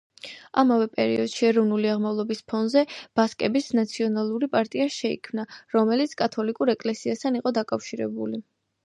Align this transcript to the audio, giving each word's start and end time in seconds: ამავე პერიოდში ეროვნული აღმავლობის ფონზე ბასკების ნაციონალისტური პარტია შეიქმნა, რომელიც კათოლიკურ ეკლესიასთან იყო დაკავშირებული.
ამავე 0.59 0.85
პერიოდში 0.99 1.43
ეროვნული 1.49 1.91
აღმავლობის 1.95 2.39
ფონზე 2.53 2.83
ბასკების 3.19 3.67
ნაციონალისტური 3.81 4.49
პარტია 4.55 4.87
შეიქმნა, 4.97 5.45
რომელიც 5.77 6.17
კათოლიკურ 6.23 6.73
ეკლესიასთან 6.75 7.39
იყო 7.43 7.53
დაკავშირებული. 7.61 8.43